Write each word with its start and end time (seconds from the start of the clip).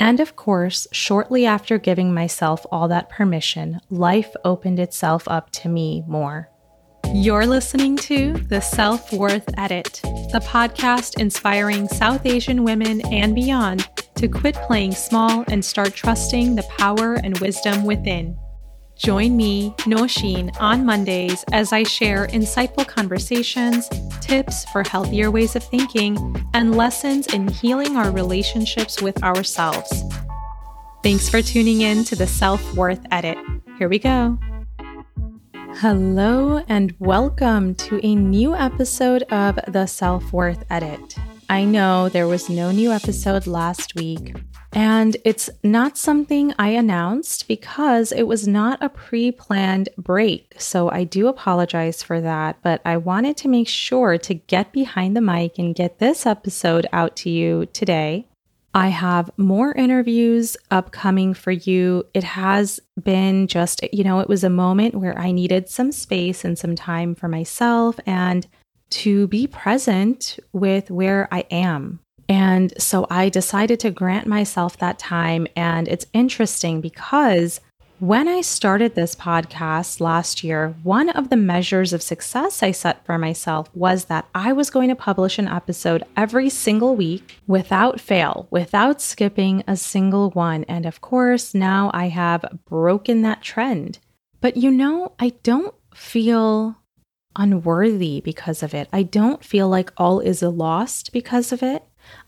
And 0.00 0.20
of 0.20 0.36
course, 0.36 0.86
shortly 0.92 1.44
after 1.44 1.78
giving 1.78 2.14
myself 2.14 2.64
all 2.70 2.88
that 2.88 3.08
permission, 3.08 3.80
life 3.90 4.32
opened 4.44 4.78
itself 4.78 5.26
up 5.26 5.50
to 5.50 5.68
me 5.68 6.04
more. 6.06 6.50
You're 7.14 7.46
listening 7.46 7.96
to 7.98 8.34
The 8.34 8.60
Self 8.60 9.12
Worth 9.12 9.48
Edit, 9.56 10.00
the 10.32 10.44
podcast 10.46 11.18
inspiring 11.18 11.88
South 11.88 12.26
Asian 12.26 12.64
women 12.64 13.00
and 13.06 13.34
beyond 13.34 13.88
to 14.16 14.28
quit 14.28 14.54
playing 14.66 14.92
small 14.92 15.44
and 15.48 15.64
start 15.64 15.94
trusting 15.94 16.54
the 16.54 16.64
power 16.64 17.14
and 17.14 17.38
wisdom 17.38 17.84
within. 17.84 18.36
Join 18.98 19.36
me, 19.36 19.70
Nosheen, 19.86 20.54
on 20.60 20.84
Mondays 20.84 21.44
as 21.52 21.72
I 21.72 21.84
share 21.84 22.26
insightful 22.26 22.84
conversations, 22.84 23.88
tips 24.20 24.64
for 24.72 24.82
healthier 24.82 25.30
ways 25.30 25.54
of 25.54 25.62
thinking, 25.62 26.18
and 26.52 26.76
lessons 26.76 27.28
in 27.28 27.46
healing 27.46 27.96
our 27.96 28.10
relationships 28.10 29.00
with 29.00 29.22
ourselves. 29.22 30.02
Thanks 31.04 31.28
for 31.28 31.40
tuning 31.40 31.82
in 31.82 32.02
to 32.04 32.16
the 32.16 32.26
Self 32.26 32.74
Worth 32.74 33.00
Edit. 33.12 33.38
Here 33.78 33.88
we 33.88 34.00
go. 34.00 34.36
Hello, 35.76 36.64
and 36.68 36.92
welcome 36.98 37.76
to 37.76 38.04
a 38.04 38.16
new 38.16 38.56
episode 38.56 39.22
of 39.30 39.60
the 39.68 39.86
Self 39.86 40.32
Worth 40.32 40.64
Edit. 40.70 41.14
I 41.48 41.64
know 41.64 42.08
there 42.08 42.26
was 42.26 42.50
no 42.50 42.72
new 42.72 42.90
episode 42.90 43.46
last 43.46 43.94
week, 43.94 44.34
and 44.72 45.16
it's 45.24 45.48
not 45.62 45.96
something 45.96 46.54
I 46.58 46.68
announced 46.68 47.48
because 47.48 48.12
it 48.12 48.24
was 48.24 48.46
not 48.46 48.82
a 48.82 48.90
pre 48.90 49.32
planned 49.32 49.88
break. 49.96 50.54
So 50.58 50.90
I 50.90 51.04
do 51.04 51.26
apologize 51.28 52.02
for 52.02 52.20
that, 52.20 52.58
but 52.62 52.82
I 52.84 52.98
wanted 52.98 53.36
to 53.38 53.48
make 53.48 53.68
sure 53.68 54.18
to 54.18 54.34
get 54.34 54.72
behind 54.72 55.16
the 55.16 55.22
mic 55.22 55.58
and 55.58 55.74
get 55.74 55.98
this 55.98 56.26
episode 56.26 56.86
out 56.92 57.16
to 57.16 57.30
you 57.30 57.66
today. 57.66 58.26
I 58.74 58.88
have 58.88 59.30
more 59.38 59.72
interviews 59.72 60.56
upcoming 60.70 61.32
for 61.32 61.50
you. 61.50 62.04
It 62.12 62.22
has 62.22 62.78
been 63.02 63.46
just, 63.46 63.82
you 63.92 64.04
know, 64.04 64.20
it 64.20 64.28
was 64.28 64.44
a 64.44 64.50
moment 64.50 64.94
where 64.94 65.18
I 65.18 65.32
needed 65.32 65.70
some 65.70 65.90
space 65.90 66.44
and 66.44 66.58
some 66.58 66.76
time 66.76 67.14
for 67.14 67.28
myself 67.28 67.98
and 68.06 68.46
to 68.90 69.26
be 69.28 69.46
present 69.46 70.38
with 70.52 70.90
where 70.90 71.28
I 71.32 71.46
am. 71.50 72.00
And 72.28 72.72
so 72.80 73.06
I 73.10 73.28
decided 73.28 73.80
to 73.80 73.90
grant 73.90 74.26
myself 74.26 74.76
that 74.78 74.98
time. 74.98 75.46
And 75.56 75.88
it's 75.88 76.06
interesting 76.12 76.80
because 76.80 77.60
when 78.00 78.28
I 78.28 78.42
started 78.42 78.94
this 78.94 79.16
podcast 79.16 80.00
last 80.00 80.44
year, 80.44 80.76
one 80.84 81.08
of 81.08 81.30
the 81.30 81.36
measures 81.36 81.92
of 81.92 82.00
success 82.00 82.62
I 82.62 82.70
set 82.70 83.04
for 83.04 83.18
myself 83.18 83.68
was 83.74 84.04
that 84.04 84.28
I 84.36 84.52
was 84.52 84.70
going 84.70 84.88
to 84.88 84.94
publish 84.94 85.36
an 85.36 85.48
episode 85.48 86.04
every 86.16 86.48
single 86.48 86.94
week 86.94 87.38
without 87.48 88.00
fail, 88.00 88.46
without 88.50 89.00
skipping 89.00 89.64
a 89.66 89.76
single 89.76 90.30
one. 90.30 90.62
And 90.64 90.86
of 90.86 91.00
course, 91.00 91.54
now 91.54 91.90
I 91.92 92.06
have 92.06 92.44
broken 92.66 93.22
that 93.22 93.42
trend. 93.42 93.98
But 94.40 94.56
you 94.56 94.70
know, 94.70 95.14
I 95.18 95.30
don't 95.42 95.74
feel 95.92 96.76
unworthy 97.34 98.20
because 98.20 98.62
of 98.62 98.74
it. 98.74 98.88
I 98.92 99.02
don't 99.02 99.44
feel 99.44 99.68
like 99.68 99.92
all 99.96 100.20
is 100.20 100.42
lost 100.42 101.12
because 101.12 101.50
of 101.50 101.64
it. 101.64 101.82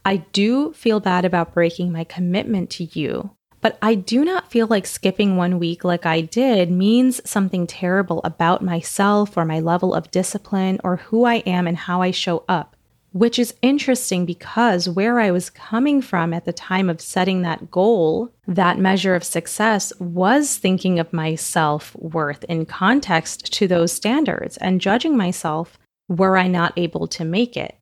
I 0.05 0.19
do 0.33 0.73
feel 0.73 1.01
bad 1.01 1.25
about 1.25 1.55
breaking 1.55 1.93
my 1.93 2.05
commitment 2.05 2.71
to 2.71 2.85
you, 2.85 3.31
but 3.61 3.79
I 3.83 3.95
do 3.95 4.25
not 4.25 4.51
feel 4.51 4.67
like 4.67 4.87
skipping 4.87 5.37
one 5.37 5.59
week 5.59 5.85
like 5.85 6.07
I 6.07 6.23
did 6.23 6.71
means 6.71 7.21
something 7.29 7.67
terrible 7.67 8.21
about 8.25 8.63
myself 8.63 9.37
or 9.37 9.45
my 9.45 9.61
level 9.61 9.95
of 9.95 10.11
discipline 10.11 10.81
or 10.83 10.97
who 10.97 11.25
I 11.25 11.37
am 11.47 11.67
and 11.67 11.77
how 11.77 12.01
I 12.01 12.11
show 12.11 12.45
up. 12.49 12.77
Which 13.13 13.41
is 13.41 13.55
interesting 13.61 14.25
because 14.25 14.89
where 14.89 15.19
I 15.19 15.33
was 15.33 15.51
coming 15.51 16.01
from 16.01 16.33
at 16.33 16.45
the 16.45 16.53
time 16.53 16.89
of 16.89 17.01
setting 17.01 17.43
that 17.43 17.69
goal, 17.69 18.31
that 18.47 18.79
measure 18.79 19.17
of 19.17 19.25
success, 19.25 19.93
was 19.99 20.57
thinking 20.57 21.01
of 21.01 21.13
my 21.13 21.35
self 21.35 21.95
worth 21.97 22.45
in 22.45 22.67
context 22.67 23.53
to 23.55 23.67
those 23.67 23.93
standards 23.93 24.57
and 24.59 24.81
judging 24.81 25.17
myself 25.17 25.77
were 26.09 26.37
I 26.37 26.47
not 26.47 26.73
able 26.77 27.09
to 27.09 27.25
make 27.25 27.57
it. 27.57 27.80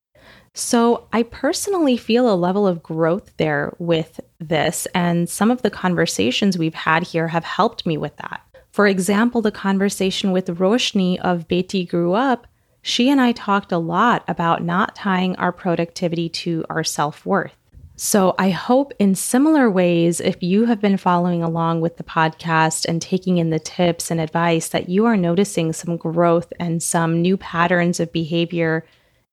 So, 0.55 1.07
I 1.13 1.23
personally 1.23 1.97
feel 1.97 2.33
a 2.33 2.35
level 2.35 2.67
of 2.67 2.83
growth 2.83 3.37
there 3.37 3.73
with 3.79 4.21
this, 4.41 4.87
and 4.95 5.29
some 5.29 5.51
of 5.51 5.63
the 5.63 5.71
conversations 5.71 6.59
we've 6.59 6.75
had 6.75 7.05
here 7.05 7.29
have 7.29 7.45
helped 7.45 7.87
me 7.87 7.97
with 7.97 8.17
that. 8.17 8.41
For 8.73 8.87
example, 8.87 9.41
the 9.41 9.53
conversation 9.53 10.33
with 10.33 10.47
Roshni 10.47 11.19
of 11.19 11.49
Beti 11.49 11.89
Grew 11.89 12.15
Up, 12.15 12.47
she 12.83 13.09
and 13.09 13.21
I 13.21 13.33
talked 13.33 13.73
a 13.73 13.79
lot 13.79 14.25
about 14.29 14.63
not 14.63 14.95
tying 14.95 15.37
our 15.37 15.53
productivity 15.53 16.29
to 16.31 16.65
our 16.71 16.85
self 16.85 17.27
worth. 17.27 17.57
So, 17.97 18.37
I 18.39 18.51
hope 18.51 18.93
in 19.01 19.17
similar 19.17 19.69
ways, 19.69 20.21
if 20.21 20.41
you 20.41 20.67
have 20.67 20.81
been 20.81 20.97
following 20.97 21.43
along 21.43 21.81
with 21.81 21.97
the 21.97 22.05
podcast 22.05 22.85
and 22.85 23.03
taking 23.03 23.39
in 23.39 23.51
the 23.51 23.59
tips 23.59 24.11
and 24.11 24.21
advice, 24.21 24.69
that 24.69 24.89
you 24.89 25.05
are 25.07 25.17
noticing 25.17 25.73
some 25.73 25.97
growth 25.97 26.53
and 26.61 26.81
some 26.81 27.21
new 27.21 27.37
patterns 27.37 27.99
of 27.99 28.13
behavior 28.13 28.85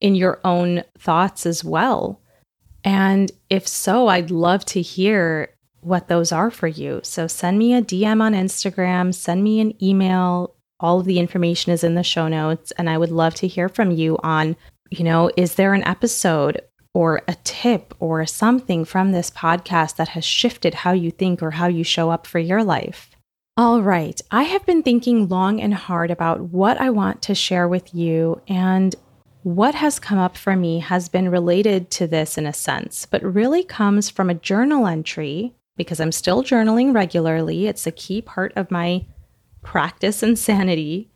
in 0.05 0.13
your 0.13 0.39
own 0.45 0.83
thoughts 0.99 1.47
as 1.47 1.63
well. 1.63 2.21
And 2.83 3.31
if 3.49 3.67
so, 3.67 4.07
I'd 4.07 4.29
love 4.29 4.63
to 4.65 4.81
hear 4.83 5.49
what 5.81 6.09
those 6.09 6.31
are 6.31 6.51
for 6.51 6.67
you. 6.67 6.99
So 7.01 7.25
send 7.25 7.57
me 7.57 7.73
a 7.73 7.81
DM 7.81 8.21
on 8.21 8.33
Instagram, 8.33 9.15
send 9.15 9.43
me 9.43 9.59
an 9.59 9.83
email. 9.83 10.53
All 10.79 10.99
of 10.99 11.07
the 11.07 11.17
information 11.17 11.71
is 11.71 11.83
in 11.83 11.95
the 11.95 12.03
show 12.03 12.27
notes. 12.27 12.71
And 12.77 12.87
I 12.87 12.99
would 12.99 13.09
love 13.09 13.33
to 13.35 13.47
hear 13.47 13.67
from 13.67 13.89
you 13.89 14.19
on, 14.21 14.55
you 14.91 15.03
know, 15.03 15.31
is 15.35 15.55
there 15.55 15.73
an 15.73 15.83
episode 15.85 16.61
or 16.93 17.23
a 17.27 17.35
tip 17.43 17.95
or 17.99 18.27
something 18.27 18.85
from 18.85 19.11
this 19.11 19.31
podcast 19.31 19.95
that 19.95 20.09
has 20.09 20.23
shifted 20.23 20.75
how 20.75 20.91
you 20.91 21.09
think 21.09 21.41
or 21.41 21.49
how 21.49 21.65
you 21.65 21.83
show 21.83 22.11
up 22.11 22.27
for 22.27 22.37
your 22.37 22.63
life? 22.63 23.09
All 23.57 23.81
right. 23.81 24.21
I 24.29 24.43
have 24.43 24.65
been 24.67 24.83
thinking 24.83 25.29
long 25.29 25.59
and 25.59 25.73
hard 25.73 26.11
about 26.11 26.41
what 26.41 26.79
I 26.79 26.91
want 26.91 27.23
to 27.23 27.33
share 27.33 27.67
with 27.67 27.95
you. 27.95 28.41
And 28.47 28.93
what 29.45 29.75
has 29.75 29.99
come 29.99 30.17
up 30.17 30.35
for 30.35 30.55
me 30.55 30.79
has 30.79 31.07
been 31.07 31.29
related 31.29 31.91
to 31.91 32.07
this 32.07 32.35
in 32.35 32.47
a 32.47 32.51
sense, 32.51 33.05
but 33.05 33.21
really 33.21 33.63
comes 33.63 34.09
from 34.09 34.27
a 34.27 34.33
journal 34.33 34.87
entry 34.87 35.53
because 35.77 35.99
I'm 35.99 36.11
still 36.11 36.41
journaling 36.41 36.95
regularly. 36.95 37.67
It's 37.67 37.85
a 37.85 37.91
key 37.91 38.23
part 38.23 38.53
of 38.55 38.71
my 38.71 39.05
practice 39.61 40.23
and 40.23 40.39
sanity. 40.39 41.11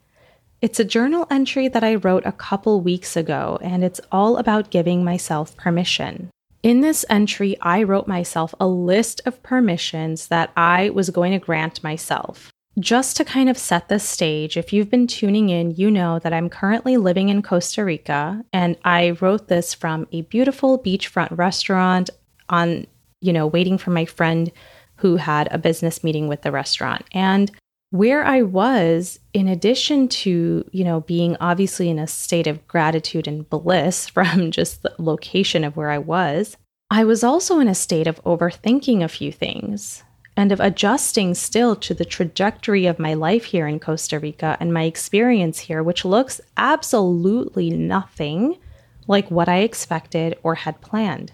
It's 0.62 0.80
a 0.80 0.86
journal 0.86 1.26
entry 1.32 1.70
that 1.70 1.84
I 1.84 1.96
wrote 1.96 2.24
a 2.24 2.32
couple 2.32 2.82
weeks 2.82 3.18
ago, 3.18 3.58
and 3.64 3.84
it's 3.84 4.02
all 4.12 4.38
about 4.38 4.70
giving 4.70 5.04
myself 5.04 5.58
permission. 5.58 6.30
In 6.62 6.82
this 6.82 7.04
entry, 7.10 7.58
I 7.64 7.82
wrote 7.82 8.08
myself 8.08 8.54
a 8.60 8.68
list 8.68 9.22
of 9.26 9.42
permissions 9.42 10.28
that 10.28 10.52
I 10.56 10.92
was 10.92 11.10
going 11.10 11.32
to 11.32 11.40
grant 11.40 11.84
myself. 11.84 12.52
Just 12.80 13.18
to 13.18 13.26
kind 13.26 13.50
of 13.50 13.58
set 13.58 13.90
the 13.90 14.00
stage, 14.00 14.56
if 14.56 14.72
you've 14.72 14.90
been 14.90 15.08
tuning 15.08 15.50
in, 15.50 15.72
you 15.72 15.92
know 15.92 16.20
that 16.20 16.32
I'm 16.32 16.50
currently 16.50 16.96
living 16.98 17.30
in 17.30 17.42
Costa 17.42 17.84
Rica 17.84 18.46
and 18.54 18.78
I 18.86 19.12
wrote 19.22 19.48
this 19.48 19.74
from 19.74 20.08
a 20.12 20.22
beautiful 20.22 20.80
beachfront 20.80 21.38
restaurant 21.38 22.10
on, 22.48 22.86
you 23.22 23.34
know, 23.34 23.48
waiting 23.48 23.78
for 23.78 23.90
my 23.90 24.06
friend 24.06 24.52
who 24.98 25.18
had 25.18 25.50
a 25.52 25.58
business 25.58 26.04
meeting 26.04 26.28
with 26.28 26.44
the 26.44 26.52
restaurant. 26.52 27.04
And 27.12 27.52
where 27.90 28.24
I 28.24 28.44
was, 28.44 29.20
in 29.34 29.48
addition 29.48 30.08
to, 30.08 30.64
you 30.72 30.84
know, 30.84 31.02
being 31.02 31.36
obviously 31.42 31.90
in 31.90 32.00
a 32.00 32.08
state 32.08 32.48
of 32.48 32.66
gratitude 32.68 33.28
and 33.28 33.50
bliss 33.50 34.08
from 34.10 34.52
just 34.52 34.84
the 34.84 34.94
location 35.00 35.64
of 35.64 35.76
where 35.76 35.90
I 35.90 35.98
was, 35.98 36.56
I 36.92 37.04
was 37.04 37.24
also 37.24 37.60
in 37.60 37.68
a 37.68 37.76
state 37.76 38.08
of 38.08 38.24
overthinking 38.24 39.04
a 39.04 39.10
few 39.10 39.32
things 39.32 40.04
and 40.40 40.54
of 40.54 40.60
adjusting 40.62 41.36
still 41.36 41.76
to 41.76 41.94
the 41.94 42.06
trajectory 42.06 42.86
of 42.86 42.98
my 42.98 43.14
life 43.14 43.44
here 43.44 43.68
in 43.68 43.80
Costa 43.80 44.20
Rica 44.20 44.56
and 44.62 44.74
my 44.74 44.84
experience 44.84 45.60
here, 45.60 45.84
which 45.84 46.06
looks 46.06 46.40
absolutely 46.56 47.70
nothing 47.70 48.58
like 49.06 49.30
what 49.30 49.50
I 49.50 49.58
expected 49.58 50.38
or 50.42 50.56
had 50.56 50.80
planned. 50.80 51.34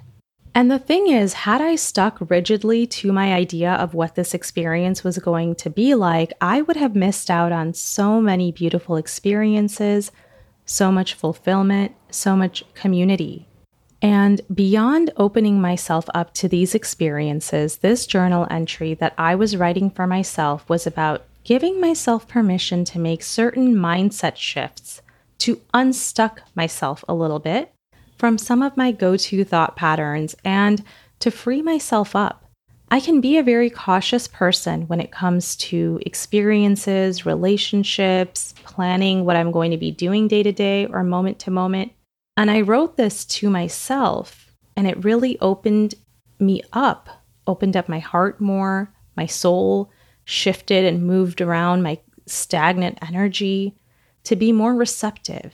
And 0.56 0.72
the 0.72 0.80
thing 0.80 1.08
is, 1.08 1.34
had 1.34 1.62
I 1.62 1.76
stuck 1.76 2.18
rigidly 2.32 2.88
to 2.88 3.12
my 3.12 3.34
idea 3.34 3.74
of 3.74 3.94
what 3.94 4.16
this 4.16 4.34
experience 4.34 5.04
was 5.04 5.20
going 5.20 5.54
to 5.56 5.70
be 5.70 5.94
like, 5.94 6.34
I 6.42 6.64
would 6.64 6.78
have 6.78 6.96
missed 6.96 7.30
out 7.30 7.52
on 7.52 7.74
so 7.74 8.20
many 8.20 8.52
beautiful 8.52 8.96
experiences, 8.96 10.12
so 10.66 10.92
much 10.92 11.14
fulfillment, 11.14 11.92
so 12.10 12.36
much 12.36 12.64
community. 12.74 13.48
And 14.02 14.42
beyond 14.54 15.12
opening 15.18 15.62
myself 15.62 16.06
up 16.14 16.34
to 16.36 16.48
these 16.48 16.76
experiences, 16.76 17.78
this 17.78 18.06
journal 18.06 18.48
entry 18.50 18.94
that 18.96 19.14
I 19.18 19.36
was 19.36 19.58
writing 19.58 19.90
for 19.90 20.06
myself 20.06 20.68
was 20.70 20.86
about 20.86 21.26
giving 21.44 21.80
myself 21.80 22.28
permission 22.28 22.86
to 22.86 23.00
make 23.00 23.24
certain 23.24 23.76
mindset 23.76 24.36
shifts, 24.36 25.02
to 25.40 25.62
unstuck 25.74 26.42
myself 26.56 27.06
a 27.08 27.14
little 27.14 27.40
bit 27.40 27.72
from 28.18 28.38
some 28.38 28.62
of 28.62 28.78
my 28.78 28.92
go 28.92 29.18
to 29.18 29.44
thought 29.44 29.76
patterns, 29.76 30.36
and 30.44 30.84
to 31.20 31.32
free 31.32 31.62
myself 31.62 32.16
up. 32.16 32.46
I 32.90 33.00
can 33.00 33.20
be 33.20 33.38
a 33.38 33.44
very 33.44 33.70
cautious 33.70 34.28
person 34.28 34.84
when 34.84 35.02
it 35.02 35.12
comes 35.12 35.56
to 35.58 36.00
experiences, 36.06 37.26
relationships, 37.26 38.54
planning 38.64 39.26
what 39.26 39.36
I'm 39.36 39.52
going 39.52 39.72
to 39.72 39.78
be 39.78 39.92
doing 39.92 40.28
day 40.28 40.44
to 40.44 40.52
day 40.52 40.86
or 40.86 41.04
moment 41.04 41.40
to 41.40 41.52
moment. 41.52 41.92
And 42.38 42.52
I 42.52 42.62
wrote 42.62 42.98
this 42.98 43.26
to 43.26 43.50
myself, 43.50 44.52
and 44.76 44.88
it 44.88 45.04
really 45.04 45.40
opened 45.40 45.96
me 46.40 46.62
up 46.74 47.10
opened 47.48 47.78
up 47.78 47.90
my 47.90 48.00
heart 48.00 48.42
more, 48.42 48.94
my 49.16 49.26
soul 49.26 49.92
shifted 50.26 50.86
and 50.86 51.06
moved 51.06 51.42
around 51.42 51.84
my 51.84 52.00
stagnant 52.26 52.98
energy 53.08 53.76
to 54.24 54.36
be 54.36 54.52
more 54.52 54.74
receptive 54.74 55.54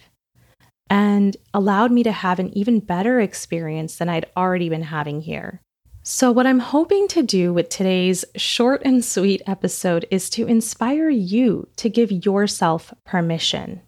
and 0.90 1.36
allowed 1.54 1.92
me 1.92 2.04
to 2.04 2.12
have 2.12 2.40
an 2.40 2.56
even 2.58 2.80
better 2.80 3.20
experience 3.20 3.98
than 3.98 4.10
I'd 4.10 4.30
already 4.36 4.70
been 4.70 4.84
having 4.84 5.22
here. 5.22 5.62
So, 6.04 6.32
what 6.32 6.48
I'm 6.48 6.60
hoping 6.60 7.08
to 7.10 7.22
do 7.22 7.54
with 7.54 7.70
today's 7.70 8.26
short 8.36 8.82
and 8.84 9.06
sweet 9.06 9.42
episode 9.46 10.08
is 10.10 10.30
to 10.32 10.48
inspire 10.48 11.10
you 11.10 11.68
to 11.76 11.90
give 11.90 12.12
yourself 12.12 12.94
permission. 13.06 13.82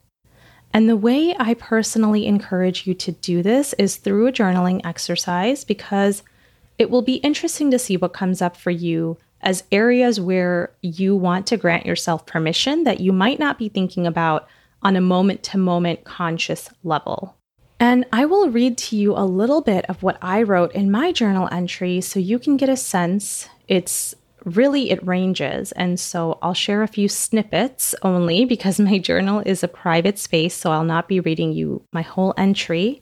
And 0.74 0.90
the 0.90 0.98
way 0.98 1.36
I 1.38 1.54
personally 1.54 2.26
encourage 2.26 2.88
you 2.88 2.96
to 2.96 3.12
do 3.12 3.44
this 3.44 3.74
is 3.74 3.98
through 3.98 4.28
a 4.28 4.32
journaling 4.32 4.84
exercise 4.84 5.64
because 5.64 6.24
it 6.80 6.90
will 6.90 7.04
be 7.04 7.16
interesting 7.16 7.70
to 7.72 7.80
see 7.80 7.96
what 7.96 8.14
comes 8.14 8.42
up 8.42 8.58
for 8.58 8.72
you 8.72 9.18
as 9.42 9.64
areas 9.72 10.20
where 10.20 10.72
you 10.82 11.16
want 11.16 11.46
to 11.48 11.58
grant 11.58 11.86
yourself 11.86 12.26
permission 12.26 12.86
that 12.86 13.00
you 13.00 13.14
might 13.14 13.38
not 13.38 13.60
be 13.60 13.70
thinking 13.70 14.08
about 14.08 14.48
on 14.82 14.96
a 14.96 15.02
moment 15.02 15.44
to 15.44 15.58
moment 15.58 16.04
conscious 16.06 16.70
level. 16.84 17.36
And 17.80 18.06
I 18.12 18.26
will 18.26 18.50
read 18.50 18.78
to 18.80 18.96
you 18.96 19.14
a 19.16 19.26
little 19.26 19.62
bit 19.62 19.86
of 19.90 20.02
what 20.02 20.18
I 20.22 20.42
wrote 20.42 20.74
in 20.74 20.90
my 20.90 21.12
journal 21.12 21.50
entry 21.52 22.02
so 22.02 22.20
you 22.20 22.40
can 22.40 22.58
get 22.58 22.70
a 22.70 22.78
sense. 22.78 23.48
It's 23.68 24.16
really, 24.46 24.92
it 24.92 25.06
ranges. 25.06 25.72
And 25.74 26.00
so 26.00 26.38
I'll 26.42 26.54
share 26.54 26.84
a 26.84 26.88
few 26.88 27.08
snippets 27.08 27.96
only 28.02 28.46
because 28.46 28.80
my 28.80 28.98
journal 28.98 29.42
is 29.46 29.64
a 29.64 29.68
private 29.68 30.20
space, 30.20 30.56
so 30.56 30.72
I'll 30.72 30.84
not 30.84 31.08
be 31.08 31.20
reading 31.20 31.54
you 31.54 31.84
my 31.92 32.02
whole 32.02 32.34
entry. 32.38 33.02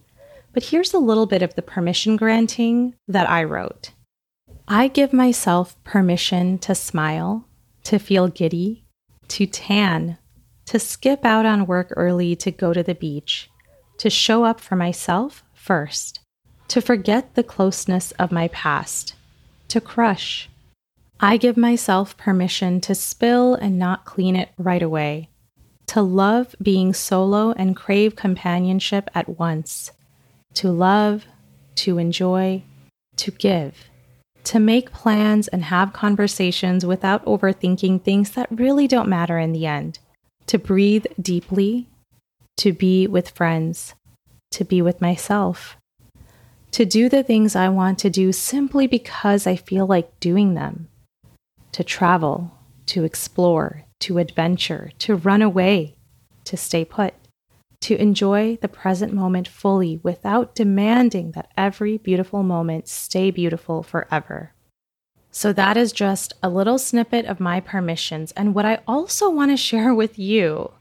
But 0.53 0.63
here's 0.63 0.93
a 0.93 0.99
little 0.99 1.25
bit 1.25 1.41
of 1.41 1.55
the 1.55 1.61
permission 1.61 2.17
granting 2.17 2.95
that 3.07 3.29
I 3.29 3.43
wrote. 3.43 3.91
I 4.67 4.88
give 4.88 5.13
myself 5.13 5.81
permission 5.83 6.57
to 6.59 6.75
smile, 6.75 7.47
to 7.85 7.99
feel 7.99 8.27
giddy, 8.27 8.83
to 9.29 9.45
tan, 9.45 10.17
to 10.65 10.79
skip 10.79 11.25
out 11.25 11.45
on 11.45 11.65
work 11.65 11.91
early 11.95 12.35
to 12.38 12.51
go 12.51 12.73
to 12.73 12.83
the 12.83 12.95
beach, 12.95 13.49
to 13.97 14.09
show 14.09 14.43
up 14.43 14.59
for 14.59 14.75
myself 14.75 15.43
first, 15.53 16.19
to 16.67 16.81
forget 16.81 17.35
the 17.35 17.43
closeness 17.43 18.11
of 18.13 18.31
my 18.31 18.47
past, 18.49 19.15
to 19.67 19.81
crush. 19.81 20.49
I 21.23 21.38
give 21.38 21.56
myself 21.56 22.18
permission 22.18 22.81
to 22.81 22.95
spill 22.95 23.53
and 23.53 23.77
not 23.77 24.06
clean 24.06 24.35
it 24.35 24.50
right 24.57 24.81
away, 24.81 25.29
to 25.88 26.01
love 26.01 26.56
being 26.62 26.94
solo 26.94 27.51
and 27.51 27.75
crave 27.75 28.15
companionship 28.15 29.09
at 29.13 29.38
once 29.38 29.91
to 30.56 30.71
love, 30.71 31.25
to 31.75 31.97
enjoy, 31.97 32.63
to 33.15 33.31
give, 33.31 33.89
to 34.44 34.59
make 34.59 34.91
plans 34.91 35.47
and 35.47 35.65
have 35.65 35.94
conversations 35.94 36.85
without 36.85 37.24
overthinking 37.25 38.03
things 38.03 38.31
that 38.31 38.47
really 38.51 38.88
don't 38.88 39.09
matter 39.09 39.38
in 39.38 39.53
the 39.53 39.65
end, 39.65 40.00
to 40.47 40.57
breathe 40.57 41.06
deeply, 41.21 41.88
to 42.57 42.74
be 42.74 43.07
with 43.07 43.29
friends, 43.29 43.94
to 44.51 44.63
be 44.63 44.81
with 44.81 45.01
myself, 45.01 45.77
to 46.71 46.85
do 46.85 47.09
the 47.09 47.24
things 47.24 47.56
I 47.56 47.69
want 47.69 48.00
to 48.00 48.09
do 48.09 48.31
simply 48.31 48.88
because 48.88 49.47
I 49.47 49.56
feel 49.56 49.85
like 49.85 50.19
doing 50.19 50.53
them, 50.53 50.88
to 51.71 51.83
travel, 51.83 52.51
to 52.88 53.03
explore, 53.03 53.83
to 54.00 54.18
adventure, 54.18 54.91
to 55.00 55.15
run 55.15 55.41
away, 55.41 55.95
to 56.45 56.57
stay 56.57 56.83
put 56.83 57.13
to 57.81 58.00
enjoy 58.00 58.57
the 58.62 58.68
present 58.68 59.12
moment 59.12 59.47
fully 59.47 60.00
without 60.03 60.56
demanding 60.56 61.31
that 61.31 61.51
every 61.57 61.97
beautiful 61.97 62.44
moment 62.44 62.88
stay 62.88 63.31
beautiful 63.31 63.83
forever. 63.83 64.53
So, 65.31 65.53
that 65.53 65.77
is 65.77 65.91
just 65.91 66.33
a 66.44 66.50
little 66.50 66.77
snippet 66.77 67.25
of 67.25 67.39
my 67.39 67.59
permissions. 67.59 68.31
And 68.33 68.53
what 68.53 68.65
I 68.65 68.79
also 68.85 69.29
want 69.29 69.51
to 69.51 69.57
share 69.57 69.94
with 69.94 70.19
you 70.19 70.71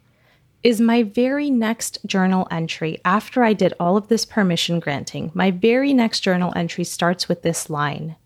is 0.63 0.81
my 0.81 1.03
very 1.05 1.51
next 1.51 1.99
journal 2.05 2.47
entry 2.51 3.01
after 3.05 3.45
I 3.45 3.55
did 3.55 3.73
all 3.81 3.97
of 3.97 4.09
this 4.09 4.27
permission 4.27 4.79
granting. 4.81 5.31
My 5.35 5.51
very 5.51 5.95
next 5.95 6.21
journal 6.21 6.53
entry 6.55 6.85
starts 6.85 7.29
with 7.29 7.43
this 7.43 7.71
line. 7.71 8.17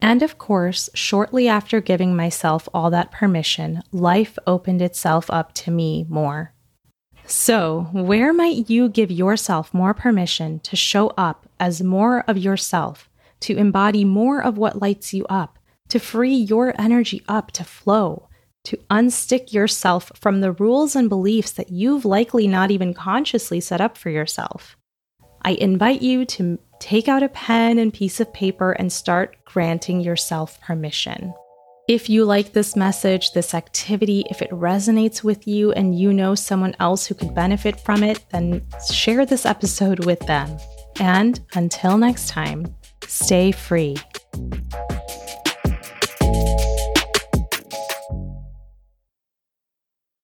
And 0.00 0.22
of 0.22 0.38
course, 0.38 0.90
shortly 0.94 1.48
after 1.48 1.80
giving 1.80 2.14
myself 2.14 2.68
all 2.74 2.90
that 2.90 3.10
permission, 3.10 3.82
life 3.92 4.38
opened 4.46 4.82
itself 4.82 5.30
up 5.30 5.52
to 5.54 5.70
me 5.70 6.06
more. 6.08 6.52
So, 7.26 7.88
where 7.92 8.32
might 8.32 8.70
you 8.70 8.88
give 8.88 9.10
yourself 9.10 9.74
more 9.74 9.94
permission 9.94 10.60
to 10.60 10.76
show 10.76 11.08
up 11.16 11.48
as 11.58 11.82
more 11.82 12.20
of 12.28 12.38
yourself, 12.38 13.10
to 13.40 13.56
embody 13.56 14.04
more 14.04 14.40
of 14.40 14.58
what 14.58 14.80
lights 14.80 15.12
you 15.12 15.26
up, 15.26 15.58
to 15.88 15.98
free 15.98 16.34
your 16.34 16.72
energy 16.80 17.22
up 17.26 17.50
to 17.52 17.64
flow, 17.64 18.28
to 18.64 18.76
unstick 18.90 19.52
yourself 19.52 20.12
from 20.14 20.40
the 20.40 20.52
rules 20.52 20.94
and 20.94 21.08
beliefs 21.08 21.50
that 21.52 21.70
you've 21.70 22.04
likely 22.04 22.46
not 22.46 22.70
even 22.70 22.94
consciously 22.94 23.60
set 23.60 23.80
up 23.80 23.98
for 23.98 24.10
yourself? 24.10 24.76
I 25.42 25.52
invite 25.52 26.02
you 26.02 26.24
to 26.26 26.58
take 26.78 27.08
out 27.08 27.22
a 27.22 27.28
pen 27.28 27.78
and 27.78 27.92
piece 27.92 28.20
of 28.20 28.32
paper 28.32 28.72
and 28.72 28.92
start 28.92 29.36
granting 29.44 30.00
yourself 30.00 30.60
permission. 30.60 31.32
If 31.88 32.10
you 32.10 32.24
like 32.24 32.52
this 32.52 32.74
message, 32.74 33.32
this 33.32 33.54
activity, 33.54 34.24
if 34.28 34.42
it 34.42 34.50
resonates 34.50 35.22
with 35.22 35.46
you 35.46 35.70
and 35.72 35.96
you 35.96 36.12
know 36.12 36.34
someone 36.34 36.74
else 36.80 37.06
who 37.06 37.14
could 37.14 37.34
benefit 37.34 37.78
from 37.78 38.02
it, 38.02 38.24
then 38.30 38.66
share 38.92 39.24
this 39.24 39.46
episode 39.46 40.04
with 40.04 40.18
them. 40.20 40.58
And 40.98 41.38
until 41.54 41.96
next 41.96 42.28
time, 42.28 42.74
stay 43.06 43.52
free. 43.52 43.96